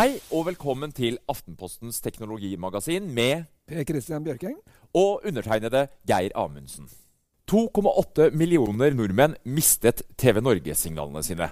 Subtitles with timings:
[0.00, 4.54] Hei og velkommen til Aftenpostens teknologimagasin med Per Christian Bjørking.
[4.94, 6.88] og undertegnede Geir Amundsen.
[7.52, 11.50] 2,8 millioner nordmenn mistet TV Norge-signalene sine.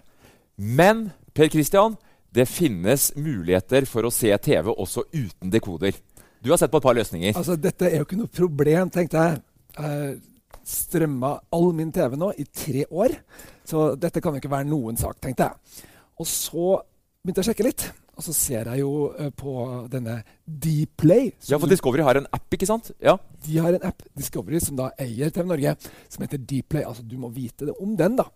[0.56, 1.98] Men Per Christian,
[2.34, 5.92] det finnes muligheter for å se TV også uten dekoder.
[6.40, 7.36] Du har sett på et par løsninger.
[7.36, 9.44] Altså, dette er jo ikke noe problem, tenkte jeg.
[9.76, 10.20] Jeg
[10.64, 13.20] strømma all min TV nå i tre år,
[13.64, 15.86] så dette kan jo ikke være noen sak, tenkte jeg.
[16.16, 16.78] Og så
[17.20, 19.52] begynte jeg å sjekke litt, og så ser jeg jo eh, på
[19.92, 21.28] denne Dplay.
[21.46, 22.90] Ja, for Discovery har en app, ikke sant?
[23.04, 23.14] Ja.
[23.46, 25.76] De har en app, Discovery, som da eier TV Norge,
[26.10, 26.82] som heter Dplay.
[26.88, 28.26] Altså, du må vite det om den, da.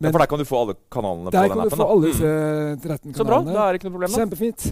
[0.00, 1.50] ja, For der kan du få alle kanalene på den appen?
[1.50, 1.90] der kan du få da.
[1.92, 2.12] alle Mm.
[2.12, 4.10] disse 13 Så bra, da er det ikke noe problem.
[4.16, 4.18] da.
[4.24, 4.62] Kjempefint.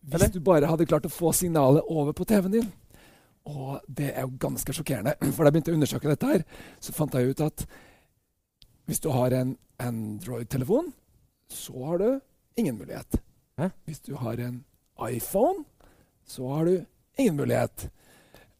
[0.00, 0.28] Hvis Eller?
[0.32, 2.72] du bare hadde klart å få signalet over på TV-en din.
[3.46, 5.12] Og det er jo ganske sjokkerende.
[5.36, 6.44] For da jeg begynte å undersøke dette, her,
[6.80, 7.66] så fant jeg ut at
[8.88, 10.92] hvis du har en Android-telefon,
[11.52, 12.20] så har du
[12.56, 13.20] ingen mulighet.
[13.60, 13.68] Hæ?
[13.88, 14.60] Hvis du har en
[15.10, 15.64] iPhone,
[16.26, 16.74] så har du
[17.18, 17.88] ingen mulighet.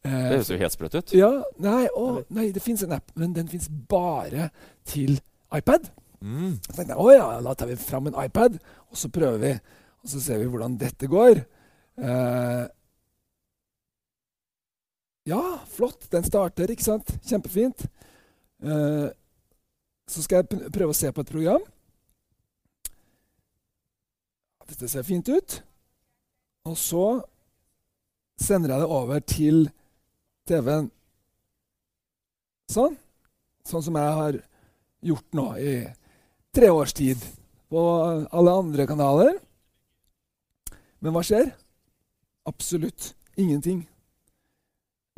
[0.03, 1.13] Eh, Det høres jo helt sprøtt ut.
[1.17, 4.49] ja, nei, å, nei, det fins en app, men den fins bare
[4.85, 5.19] til
[5.53, 5.89] iPad.
[6.21, 6.59] Mm.
[6.61, 8.59] Så tenkte jeg å ja, da tar vi fram en iPad,
[8.91, 9.53] og så prøver vi.
[10.03, 11.43] Og så ser vi hvordan dette går.
[12.01, 12.67] Eh,
[15.29, 16.07] ja, flott.
[16.11, 17.11] Den starter, ikke sant?
[17.29, 17.85] Kjempefint.
[18.63, 19.09] Eh,
[20.09, 21.61] så skal jeg prøve å se på et program.
[24.71, 25.57] Dette ser fint ut.
[26.69, 27.05] Og så
[28.39, 29.65] sender jeg det over til
[30.47, 30.87] TV-en.
[32.71, 32.95] Sånn.
[33.67, 34.39] Sånn som jeg har
[35.11, 35.75] gjort nå i
[36.55, 37.19] tre års tid
[37.71, 37.81] på
[38.31, 39.35] alle andre kanaler.
[41.01, 41.51] Men hva skjer?
[42.47, 43.83] Absolutt ingenting.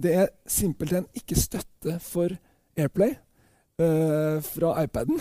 [0.01, 2.33] Det er simpelthen ikke støtte for
[2.79, 3.13] Airplay
[3.77, 5.19] eh, fra iPaden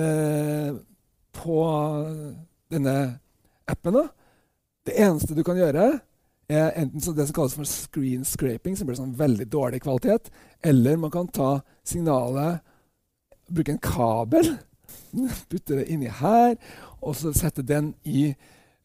[0.00, 0.78] eh,
[1.36, 1.58] på
[2.72, 2.96] denne
[3.70, 3.96] appen.
[3.96, 4.06] da.
[4.86, 5.92] Det eneste du kan gjøre,
[6.50, 10.32] er enten så det som kalles for screen scraping, som blir sånn veldig dårlig kvalitet,
[10.66, 12.64] eller man kan ta signalet,
[13.50, 14.56] bruke en kabel,
[15.50, 16.56] putte det inni her,
[17.00, 18.30] og så sette den i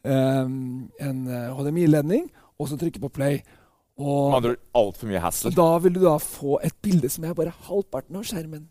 [0.06, 1.26] um, en
[1.58, 2.30] HDMI-ledning,
[2.60, 3.42] og så trykke på play.
[3.96, 4.36] Og
[4.76, 5.52] altfor mye hassle.
[5.56, 8.68] da vil du da få et bilde som er bare halvparten av skjermen.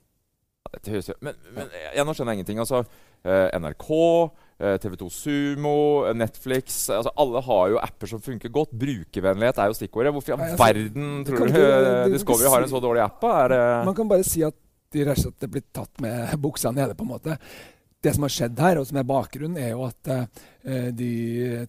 [0.87, 2.61] Jo Men, men jeg, nå skjønner jeg ingenting.
[2.61, 2.83] Altså,
[3.25, 4.44] eh, NRK, eh,
[4.83, 5.77] TV2 Sumo,
[6.09, 8.73] eh, Netflix altså Alle har jo apper som funker godt.
[8.81, 10.15] Brukervennlighet er jo stikkordet.
[10.17, 13.25] Hvorfor i all altså, verden tror du eh, Discovery har en så dårlig app?
[13.31, 13.57] Er
[13.89, 14.57] Man kan bare si at
[14.95, 17.39] de rett og slett blir tatt med buksa nede, på en måte.
[18.05, 21.07] Det som har skjedd her, og som er bakgrunnen, er jo at eh, de,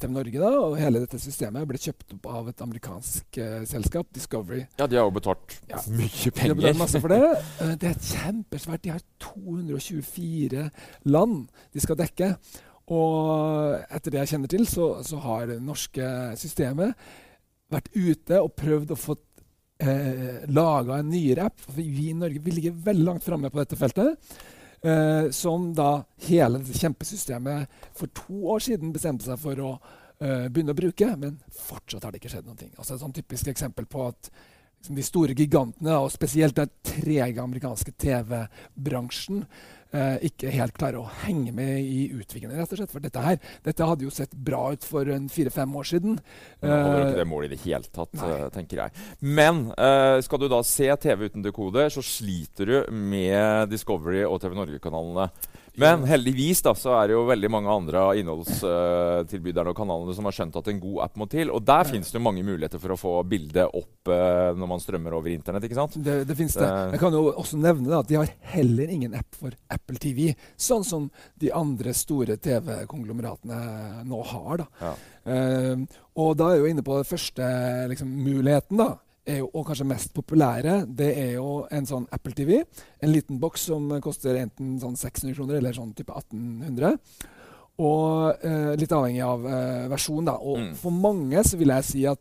[0.01, 4.09] TV Norge da, og hele dette systemet ble kjøpt opp av et amerikansk eh, selskap,
[4.15, 4.65] Discovery.
[4.75, 5.79] Ja, de har jo betalt Ja.
[5.87, 7.21] mye De har masse for det.
[7.63, 8.83] Eh, Det er kjempesvært.
[8.83, 10.67] De har 224
[11.07, 12.33] land de skal dekke.
[12.93, 16.93] Og etter det jeg kjenner til, så, så har det norske systemet
[17.73, 19.15] vært ute og prøvd å få
[19.81, 21.63] eh, laga en nyere app.
[21.65, 24.37] For vi i Norge vi ligger veldig langt framme på dette feltet.
[24.85, 29.71] Eh, som da hele dette kjempesystemet for to år siden bestemte seg for å
[30.19, 31.09] eh, begynne å bruke.
[31.17, 32.69] Men fortsatt har det ikke skjedd noe.
[32.75, 34.29] Altså et sånn typisk eksempel på at
[34.93, 39.45] de store gigantene, og spesielt den trege amerikanske TV-bransjen,
[39.95, 42.57] eh, ikke helt klarer å henge med i utviklingen.
[42.57, 42.91] rett og slett.
[42.91, 46.19] For dette her, dette hadde jo sett bra ut for en fire-fem år siden.
[46.61, 48.29] Men holder jo Eh, ikke det målet i det hele tatt, nei.
[48.29, 48.91] eh, tenker jeg.
[49.21, 54.41] Men eh, skal du da se TV uten dekoder, så sliter du med Discovery og
[54.41, 55.29] TV Norge-kanalene.
[55.81, 60.27] Men heldigvis da, så er det jo veldig mange andre av innholdstilbyderne og kanalene som
[60.29, 61.51] har skjønt at en god app må til.
[61.51, 64.79] Og der finnes det jo mange muligheter for å få bildet opp eh, når man
[64.83, 65.65] strømmer over internett.
[65.67, 65.97] ikke sant?
[66.05, 66.65] Det, det finnes det.
[66.69, 69.97] Det- Jeg kan jo også nevne da, at de har heller ingen app for Apple
[70.01, 71.09] TV, sånn som
[71.41, 74.63] de andre store TV-konglomeratene nå har.
[74.63, 74.67] da.
[74.81, 74.93] Ja.
[75.25, 75.85] Uh,
[76.21, 77.45] og da er jeg jo inne på den første
[77.89, 78.91] liksom, muligheten, da.
[79.25, 82.59] Jo, og kanskje mest populære, det er jo en sånn Apple TV.
[83.01, 86.99] En liten boks som koster enten sånn 600 kroner eller sånn type 1800.
[87.81, 90.37] Og eh, litt avhengig av eh, versjon, da.
[90.39, 90.75] Og Mm.
[90.79, 92.19] for mange så vil jeg si at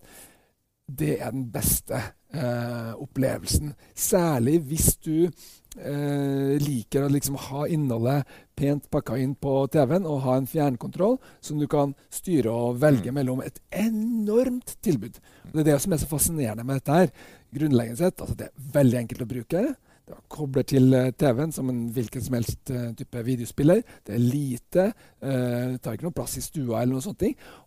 [0.91, 2.01] det er den beste
[2.35, 3.75] eh, opplevelsen.
[3.95, 5.29] Særlig hvis du
[5.77, 8.25] eh, liker å liksom ha innholdet
[8.57, 13.11] pent pakka inn på TV-en og ha en fjernkontroll som du kan styre og velge
[13.11, 13.15] Mm.
[13.15, 15.19] mellom et enormt tilbud.
[15.47, 17.11] Og det er det som er så fascinerende med dette her.
[17.55, 19.65] Grunnleggende sett, altså Det er veldig enkelt å bruke.
[20.07, 23.83] Det kobler til eh, TV-en som en hvilken som helst eh, type videospiller.
[24.05, 24.93] Det er lite.
[25.23, 27.23] eh, tar ikke noe plass i stua, eller noe sånt.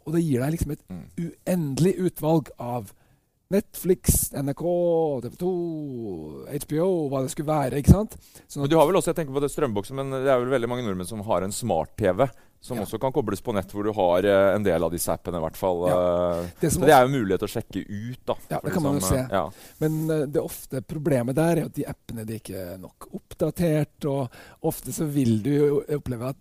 [0.06, 1.06] Og det gir deg liksom et Mm.
[1.18, 2.94] uendelig utvalg av
[3.53, 4.63] Netflix, NRK,
[5.23, 5.51] TV 2,
[6.65, 7.79] HBO, hva det skulle være.
[7.79, 8.17] ikke sant?
[8.49, 10.51] Sånn Men du har vel også, jeg tenker på det strømboksen, men det er vel
[10.51, 12.27] veldig mange nordmenn som har en smart-TV.
[12.59, 12.83] Som Ja.
[12.88, 15.38] også kan kobles på nett, hvor du har eh, en del av disse appene.
[15.38, 15.83] i hvert fall.
[15.88, 16.41] Ja.
[16.59, 18.25] det så det er jo mulighet mulighet å sjekke ut.
[18.25, 18.35] da.
[18.49, 19.19] Ja, det kan man jo liksom, se.
[19.21, 19.49] eh, Ja.
[19.79, 24.05] Men eh, det ofte problemet der er at de appene de ikke er nok oppdatert.
[24.09, 24.29] Og
[24.63, 26.35] ofte så vil du jo oppleve at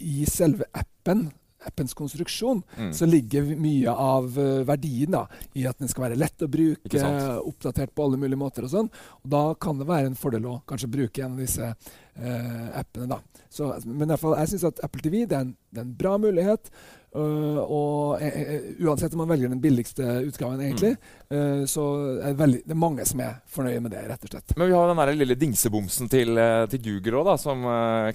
[0.00, 1.30] i selve appen,
[1.66, 2.92] appens konstruksjon, Mm.
[2.92, 7.04] så ligger mye av eh, verdien da, i at den skal være lett å bruke,
[7.44, 8.90] oppdatert på alle mulige måter og sånn.
[9.24, 13.08] Og da kan det være en fordel å kanskje bruke en av disse eh, appene,
[13.08, 13.20] da.
[13.50, 15.86] Så, men i hvert fall, jeg syns at Apple TV det er en, det er
[15.86, 16.70] en bra mulighet.
[17.14, 20.94] Øh, og eh, uansett om man velger den billigste utgaven, egentlig,
[21.30, 21.84] eh, så
[22.18, 24.54] er det, veldig, det er mange som er fornøye med det, rett og slett.
[24.58, 26.40] Men vi har den der lille dingsebomsen til,
[26.72, 27.66] til Google òg, som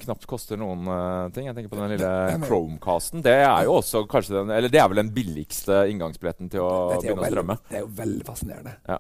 [0.04, 0.88] knapt koster noen
[1.36, 1.48] ting.
[1.48, 2.12] Jeg tenker på den lille
[2.46, 3.24] Chromecasten.
[3.26, 6.72] Det er jo også kanskje den Eller det er vel den billigste inngangsbilletten til å
[6.98, 7.58] begynne å strømme.
[7.70, 8.76] det er jo veldig fascinerende.
[8.90, 9.00] Ja.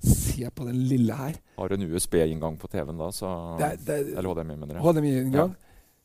[0.00, 1.40] Se på den lille her.
[1.58, 4.78] Har du en USB-inngang på TV-en da, så Det er, det er, Eller HDMI, mener
[4.78, 4.84] jeg.
[4.86, 5.58] HDMI-inngang.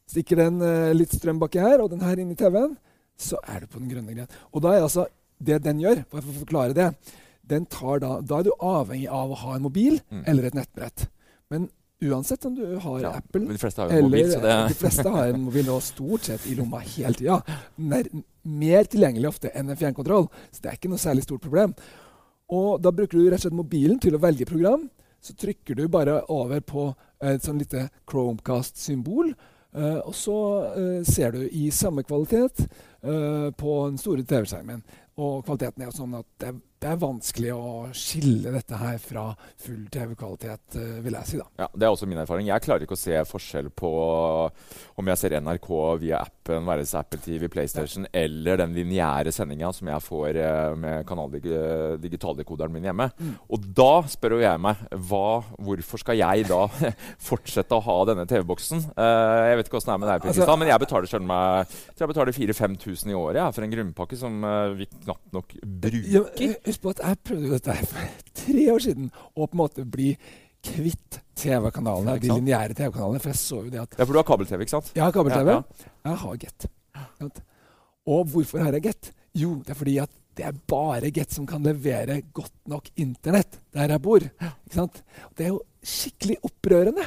[0.10, 0.60] Stikker den
[0.98, 2.76] litt strøm baki her, og den her inn i TV-en,
[3.18, 4.28] så er du på den grønne gren.
[4.54, 5.06] Og da er altså
[5.40, 6.90] det den gjør, for å forklare det
[7.46, 10.24] den tar da, da er du avhengig av å ha en mobil Mm.
[10.26, 11.08] eller et nettbrett.
[11.52, 11.68] Men
[12.02, 15.10] uansett om du har Ja, Apple de fleste har eller mobil, så det De fleste
[15.14, 17.38] har en mobil og stort sett i lomma hele tida.
[17.78, 21.74] Mer tilgjengelig ofte enn en fjernkontroll, så det er ikke noe særlig stort problem.
[22.50, 24.90] Og da bruker du rett og slett mobilen til å velge program.
[25.22, 29.34] Så trykker du bare over på et sånn lite Chromecast-symbol.
[29.76, 30.38] Eh, og så
[30.76, 32.66] uh, ser du i samme kvalitet
[33.04, 34.84] uh, på den store TV-skjermen.
[35.16, 39.24] Og kvaliteten er sånn at det, det er vanskelig å skille dette her fra
[39.64, 41.38] full TV-kvalitet, eh, vil jeg si.
[41.40, 41.46] da.
[41.64, 42.48] Ja, Det er også min erfaring.
[42.48, 43.92] Jeg klarer ikke å se forskjell på
[45.00, 45.70] om jeg ser NRK
[46.00, 50.76] via appen, være seg Apple TV, PlayStation, eller den lineære sendinga som jeg får eh,
[50.76, 53.10] med kanaldigitaldekoderen min hjemme.
[53.18, 53.34] Mm.
[53.50, 56.62] Og da spør jo jeg meg hva, hvorfor skal jeg da
[57.30, 58.84] fortsette å ha denne TV-boksen?
[58.96, 61.74] Uh, jeg vet ikke åssen det er med deg, Altså- men jeg betaler selv meg,
[61.98, 66.08] jeg betaler 4000-5000 i året ja, for en grunnpakke som eh, vi knapt nok bruker.
[66.14, 66.24] Ja,
[66.66, 69.12] husk på at jeg prøvde dette for tre år siden.
[69.36, 70.12] Å på en måte bli
[70.66, 73.22] kvitt TV-kanalene, de lineære TV-kanalene.
[73.22, 74.92] For jeg så jo det at Ja, for du har kabel-TV, ikke sant?
[74.96, 75.52] jeg har kabel-TV.
[75.52, 75.92] Ja, ja.
[76.10, 76.68] Jeg har Get.
[78.06, 79.12] Og hvorfor har jeg Get?
[79.36, 83.60] Jo, det er fordi at det er bare Get som kan levere godt nok internett
[83.76, 84.20] der jeg bor.
[84.26, 85.02] Ikke sant?
[85.38, 87.06] Det er jo skikkelig opprørende.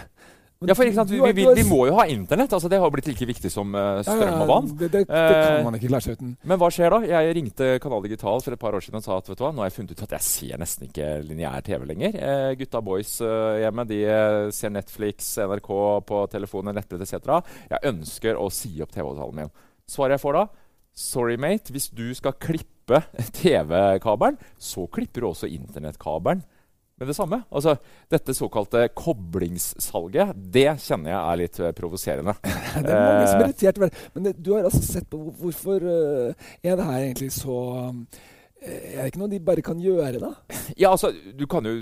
[0.58, 2.50] Men Ja, for sant, vi, vi, vi, må jo ha internett.
[2.50, 4.70] altså Det har blitt like viktig som eh, ja, strøm og vann.
[4.72, 6.32] Det, det, det Eh, kan man ikke klare seg uten.
[6.50, 6.99] Men hva skjer da?
[7.06, 9.52] Jeg ringte Kanal Digital for et par år siden og sa at vet du hva,
[9.55, 12.19] nå har jeg funnet ut at jeg ser nesten ikke lineær TV lenger.
[12.19, 15.70] Eh, gutta boys eh, hjemme de eh, ser Netflix, NRK
[16.10, 17.38] på telefonen, nettbrett etc.
[17.70, 19.54] Jeg ønsker å si opp TV-avtalen min.
[19.87, 20.46] Svaret jeg får da?
[20.99, 21.70] Sorry, mate.
[21.70, 23.04] Hvis du skal klippe
[23.38, 26.43] TV-kabelen, så klipper du også internettkabelen
[26.98, 27.40] med det samme.
[27.54, 27.76] Altså,
[28.10, 32.34] Dette såkalte koblingssalget, det kjenner jeg er litt eh, provoserende.
[32.84, 33.50] Det er mange som er Eh.
[33.52, 34.06] irritert over det.
[34.14, 37.58] Men det, du har altså sett på hvorfor uh, er det her egentlig så
[38.58, 40.32] Er det ikke noe de bare kan gjøre, da?
[40.82, 41.76] Ja, altså, Du kan jo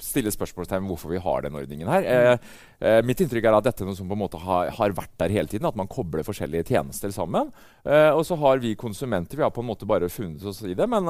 [0.00, 2.06] stille spørsmålstegn ved hvorfor vi har den ordningen her.
[2.08, 4.94] Eh, eh, mitt inntrykk er at dette er noe som på en måte har, har
[4.96, 5.68] vært der hele tiden.
[5.68, 7.52] At man kobler forskjellige tjenester sammen.
[7.84, 10.74] Eh, og så har vi konsumenter vi har på en måte bare funnet oss i
[10.74, 10.88] det.
[10.90, 11.06] Men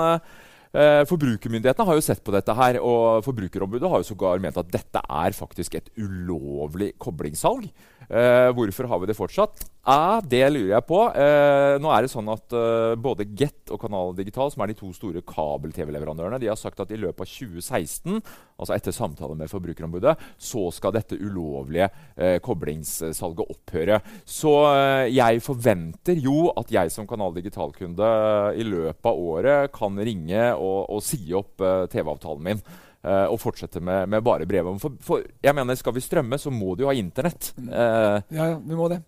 [1.11, 5.03] forbrukermyndighetene har jo sett på dette her, og Forbrukerombudet har jo sågar ment at dette
[5.03, 7.67] er faktisk et ulovlig koblingssalg.
[8.11, 9.65] Eh, hvorfor har vi det fortsatt?
[9.81, 10.99] Eh, det lurer jeg på.
[11.17, 14.77] Eh, nå er det sånn at eh, både Get og Kanal Digital, som er de
[14.77, 18.21] to store kabel-TV-leverandørene, de har sagt at i løpet av 2016,
[18.61, 24.03] altså etter samtale med Forbrukerombudet, så skal dette ulovlige eh, koblingssalget opphøre.
[24.29, 28.13] Så eh, jeg forventer jo at jeg som Kanal Digital-kunde
[28.53, 32.65] eh, i løpet av året kan ringe og, og si opp eh, TV-avtalen min.
[33.05, 34.81] Eh, og fortsette med, med bare brevet.
[34.83, 37.53] For, for jeg mener, skal vi strømme, så må du jo ha internett.
[37.59, 39.03] Uh, Ja, ja, vi må det.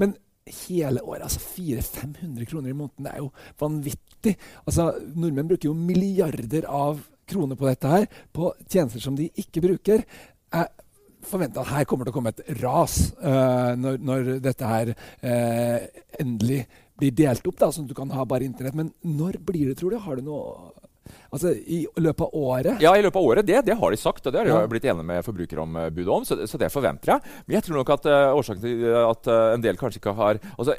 [0.00, 0.16] Men
[0.68, 4.34] hele året, altså 400-500 kroner i måneden, det er jo vanvittig.
[4.64, 9.62] Altså, Nordmenn bruker jo milliarder av kroner på dette her, på tjenester som de ikke
[9.64, 10.04] bruker.
[10.48, 10.68] Jeg
[11.28, 14.94] forventer at her kommer det til å komme et ras uh, når, når dette her
[16.22, 16.62] endelig
[16.98, 18.76] blir delt opp, da, sånn at du kan ha bare internett.
[18.78, 20.00] Men når blir det, tror du?
[20.02, 20.72] Har du noe
[21.32, 22.80] Altså i løpet av året?
[22.84, 23.46] Ja, i løpet av året.
[23.48, 24.66] Det, det har de sagt, og det har de Ja.
[24.70, 27.34] blitt enige med Forbrukerombudet om, så, så det forventer jeg.
[27.46, 30.40] Men jeg tror nok at uh, årsaken til at uh, en del kanskje ikke har
[30.56, 30.76] altså,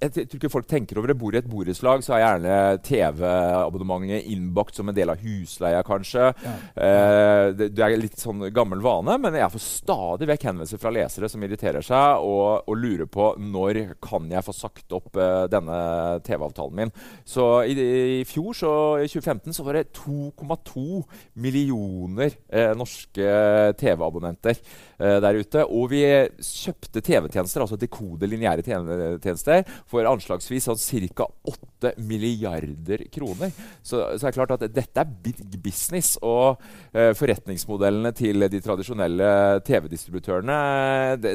[0.00, 1.16] jeg tror ikke folk tenker over det.
[1.20, 2.54] Bor i et borettslag, så er gjerne
[2.86, 6.30] TV-abonnementet innbakt som en del av husleia, kanskje.
[6.44, 6.54] Ja.
[6.86, 10.92] Eh, det, det er litt sånn gammel vane, men jeg får stadig vekk henvendelser fra
[10.94, 15.44] lesere som irriterer seg og, og lurer på når kan jeg få sagt opp eh,
[15.52, 15.78] denne
[16.26, 16.94] TV-avtalen min.
[17.28, 17.76] Så i,
[18.20, 18.72] i fjor, så
[19.02, 21.04] i 2015, så var det 2,2
[21.44, 23.28] millioner eh, norske
[23.80, 25.64] TV-abonnenter eh, der ute.
[25.68, 26.02] Og vi
[26.40, 31.28] kjøpte TV-tjenester, altså dekode lineære TV-tjenester, for anslagsvis sånn ca.
[31.50, 33.52] 8 milliarder kroner.
[33.82, 36.14] Så, så er det klart at dette er big business.
[36.24, 36.60] Og
[36.92, 39.30] eh, forretningsmodellene til de tradisjonelle
[39.66, 40.58] TV-distributørene,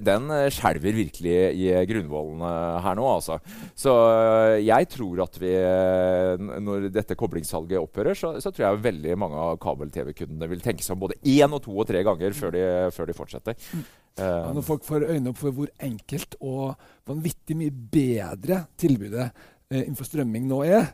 [0.06, 2.54] den skjelver virkelig i grunnvollene
[2.86, 3.40] her nå, altså.
[3.78, 8.84] Så eh, jeg tror at vi, eh, når dette koblingssalget opphører, så, så tror jeg
[8.90, 12.36] veldig mange av kabel-TV-kundene vil tenke seg om både én og to og tre ganger
[12.38, 12.66] før de,
[12.96, 13.72] før de fortsetter.
[14.20, 16.76] Ja, Eh, når folk får øynene opp for hvor enkelt og
[17.10, 19.30] vanvittig mye bedre tilbudet
[19.72, 20.92] eh, innenfor strømming nå er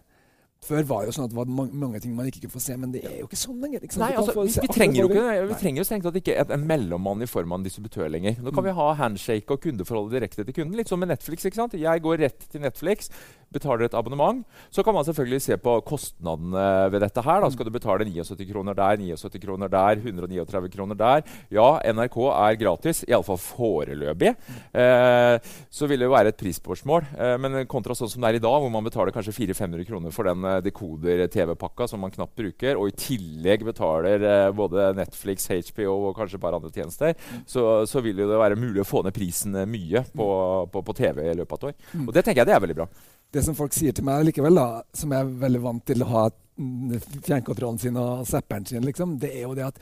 [0.66, 2.74] Før var jo sånn at det var mange, mange ting man ikke kunne få se,
[2.82, 3.84] men det er jo ikke sånn lenger.
[3.86, 4.00] Ikke?
[4.02, 6.64] Nei, altså, vi, vi trenger jo ikke, vi trenger jo strengt tatt ikke en, en
[6.72, 8.40] mellommann i form av en distributør lenger.
[8.42, 10.74] Nå kan vi ha handshake og kundeforholdet direkte til kunden.
[10.80, 11.46] Litt som med Netflix.
[11.46, 11.78] ikke sant?
[11.78, 13.12] Jeg går rett til Netflix,
[13.54, 14.44] betaler et abonnement.
[14.74, 17.42] Så kan man selvfølgelig se på kostnadene ved dette her.
[17.44, 21.26] Da skal du betale 79 kroner der, 79 kroner der, 139 kroner der.
[21.54, 24.36] Ja, NRK er gratis, iallfall foreløpig.
[24.76, 25.36] Eh,
[25.70, 27.08] så vil det jo være et prisspørsmål.
[27.16, 30.16] Eh, men kontra sånn som det er i dag, hvor man betaler kanskje 400-500 kroner
[30.16, 35.48] for den eh, dekoder-TV-pakka som man knapt bruker, og i tillegg betaler eh, både Netflix,
[35.72, 37.16] HBO og kanskje et par andre tjenester,
[37.48, 40.30] så, så vil jo det være mulig å få ned prisen eh, mye på,
[40.72, 41.92] på, på TV i løpet av et år.
[41.94, 42.08] Mm.
[42.08, 42.90] Og det tenker jeg det er veldig bra.
[43.36, 46.12] Det som folk sier til meg likevel, da, som jeg er veldig vant til å
[46.14, 46.22] ha
[46.56, 49.82] fjernkontrollen sin og zapperen sin, liksom, det er jo det at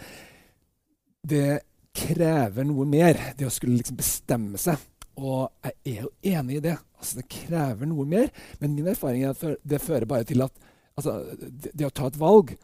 [1.29, 1.47] det
[1.93, 4.81] krever noe mer, det å skulle liksom bestemme seg.
[5.21, 6.75] Og jeg er jo enig i det.
[6.97, 8.31] Altså, det krever noe mer.
[8.59, 10.55] Men min erfaring er at det fører bare til at
[10.97, 12.55] altså, det, det å ta et valg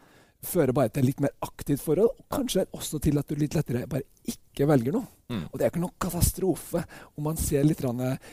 [0.42, 3.54] fører bare til et litt mer aktivt forhold, og kanskje også til at du litt
[3.56, 5.06] lettere bare ikke velger noe.
[5.30, 5.42] Mm.
[5.50, 6.82] Og det er ikke noen katastrofe
[7.14, 7.84] om man ser litt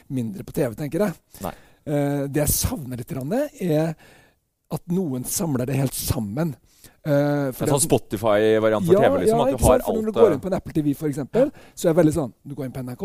[0.07, 1.17] mindre på TV, tenker jeg.
[1.43, 1.53] Nei.
[1.87, 3.11] Eh, det jeg savner litt,
[3.63, 3.93] er
[4.67, 6.55] at noen samler det helt sammen.
[7.07, 9.39] Uh, for En sånn Spotify-variant for TV, liksom.
[9.39, 9.87] ja, at du har sant?
[9.87, 11.99] Alt Når du går eh, inn på en Apple TV, for eksempel, så er det
[12.01, 13.03] veldig sånn Du går inn på NRK,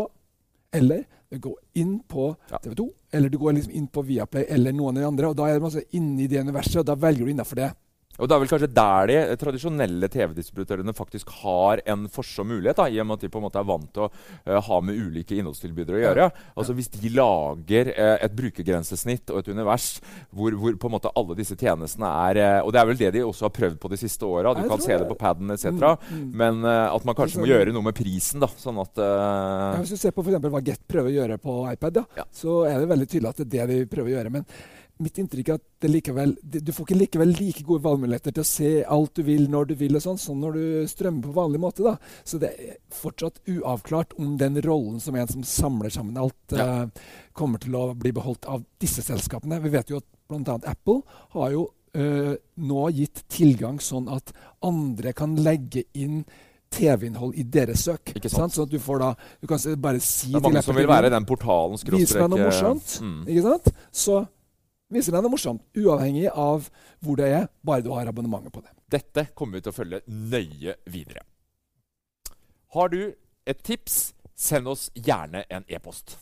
[0.81, 2.25] eller du går inn på
[2.65, 2.87] TV 2,
[3.19, 5.61] eller du går liksom inn på Viaplay eller noen av de andre, og da er
[5.61, 7.71] det masse inni det universet, og da velger du innafor det.
[8.21, 12.89] Og det er vel kanskje der de tradisjonelle TV-distributørene faktisk har en forsom mulighet, da,
[12.93, 14.99] i og med at de på en måte er vant til å uh, ha med
[15.01, 16.27] ulike innholdstilbydere å gjøre.
[16.53, 19.89] Altså Hvis de lager uh, et brukergrensesnitt og et univers
[20.29, 23.13] hvor, hvor på en måte alle disse tjenestene er uh, Og det er vel det
[23.17, 24.53] de også har prøvd på de siste åra.
[24.59, 25.73] Du kan se det på paden etc.
[25.73, 26.29] Mm, mm.
[26.43, 28.49] Men at man kanskje må gjøre noe med prisen, da.
[28.61, 32.03] Sånn at Ja, hvis du ser på for hva Get prøver å gjøre på iPad,
[32.03, 32.25] da, Ja.
[32.35, 34.33] så er det veldig tydelig at det er det de prøver å gjøre.
[34.35, 34.47] Men
[35.03, 38.45] mitt inntrykk er at det likevel, det, du får ikke likevel like gode valgmuligheter til
[38.45, 41.35] å se alt du vil når du vil, og sånn, som når du strømmer på
[41.37, 41.83] vanlig måte.
[41.87, 41.97] da.
[42.25, 46.85] Så det er fortsatt uavklart om den rollen som en som samler sammen alt, Ja.
[46.85, 49.61] uh, kommer til å bli beholdt av disse selskapene.
[49.63, 50.59] Vi vet jo at bl.a.
[50.71, 51.03] Apple
[51.37, 51.67] har jo
[51.99, 54.33] uh, nå gitt tilgang sånn at
[54.63, 56.25] andre kan legge inn
[56.73, 58.15] TV-innhold i deres søk.
[58.17, 58.55] Ikke sant.
[58.55, 59.11] Sånn at du får da
[59.43, 62.31] Du kan bare si det er mange som vil være være den portalen Vis meg
[62.33, 62.95] noe eh, morsomt.
[63.03, 63.19] mm.
[63.29, 63.69] Ikke sant?
[63.93, 64.23] Så
[64.93, 66.69] viser deg noe morsomt, uavhengig av
[67.03, 68.73] hvor det er, bare du har abonnementet på det.
[68.93, 71.25] Dette kommer vi til å følge nøye videre.
[72.77, 73.01] Har du
[73.49, 76.17] et tips, send oss gjerne en e-post.